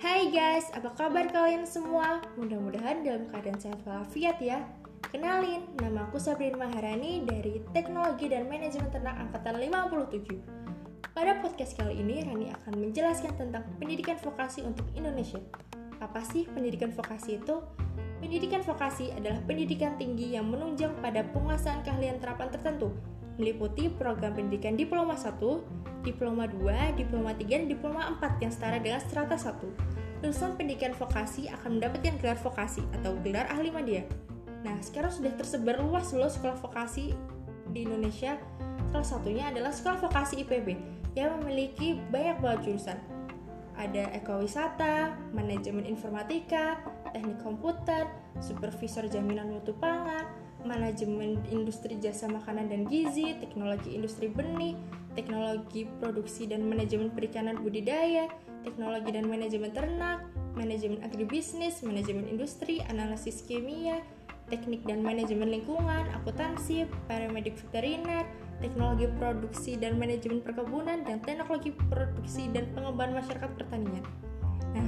[0.00, 2.24] Hai guys, apa kabar kalian semua?
[2.40, 4.64] Mudah-mudahan dalam keadaan sehat walafiat ya.
[5.12, 10.40] Kenalin, nama aku Sabrin Maharani dari Teknologi dan Manajemen Ternak Angkatan 57.
[11.12, 15.44] Pada podcast kali ini, Rani akan menjelaskan tentang pendidikan vokasi untuk Indonesia.
[16.00, 17.60] Apa sih pendidikan vokasi itu?
[18.24, 22.88] Pendidikan vokasi adalah pendidikan tinggi yang menunjang pada penguasaan keahlian terapan tertentu,
[23.40, 25.40] meliputi program pendidikan Diploma 1,
[26.04, 30.20] Diploma 2, Diploma 3, dan Diploma 4 yang setara dengan strata 1.
[30.20, 34.04] Lulusan pendidikan vokasi akan mendapatkan gelar vokasi atau gelar ahli media.
[34.60, 37.16] Nah, sekarang sudah tersebar luas loh sekolah vokasi
[37.72, 38.36] di Indonesia.
[38.92, 40.76] Salah satunya adalah sekolah vokasi IPB
[41.16, 42.98] yang memiliki banyak banget jurusan.
[43.80, 46.84] Ada ekowisata, manajemen informatika,
[47.16, 48.04] teknik komputer,
[48.44, 50.28] supervisor jaminan mutu pangan,
[50.64, 54.76] manajemen industri jasa makanan dan gizi, teknologi industri benih,
[55.14, 58.30] teknologi produksi dan manajemen perikanan budidaya,
[58.62, 64.04] teknologi dan manajemen ternak, manajemen agribisnis, manajemen industri, analisis kimia,
[64.50, 68.26] teknik dan manajemen lingkungan, akuntansi, paramedik veteriner,
[68.58, 74.04] teknologi produksi dan manajemen perkebunan, dan teknologi produksi dan pengembangan masyarakat pertanian.
[74.74, 74.86] Nah,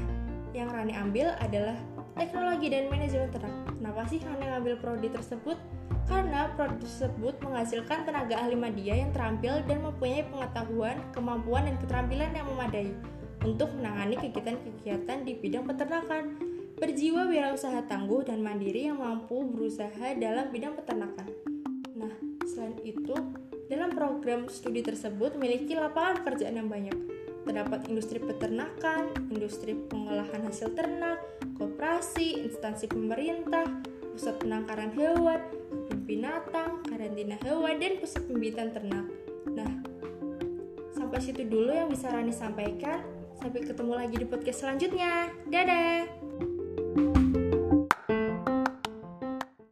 [0.53, 1.79] yang Rani ambil adalah
[2.17, 3.55] teknologi dan manajemen ternak.
[3.79, 5.59] Kenapa sih Rani ngambil prodi tersebut?
[6.07, 12.31] Karena prodi tersebut menghasilkan tenaga ahli media yang terampil dan mempunyai pengetahuan, kemampuan, dan keterampilan
[12.35, 12.91] yang memadai
[13.43, 16.25] untuk menangani kegiatan-kegiatan di bidang peternakan.
[16.79, 21.31] Berjiwa wirausaha tangguh dan mandiri yang mampu berusaha dalam bidang peternakan.
[21.95, 22.11] Nah,
[22.43, 23.15] selain itu,
[23.71, 27.22] dalam program studi tersebut memiliki lapangan pekerjaan yang banyak.
[27.43, 31.21] Terdapat industri peternakan, industri pengolahan hasil ternak,
[31.59, 33.67] koperasi, instansi pemerintah,
[34.15, 39.07] pusat penangkaran hewan, kebun binatang, karantina hewan, dan pusat pembibitan ternak.
[39.53, 39.73] Nah,
[40.95, 43.05] sampai situ dulu yang bisa Rani sampaikan.
[43.43, 45.35] Sampai ketemu lagi di podcast selanjutnya.
[45.51, 45.92] Dadah!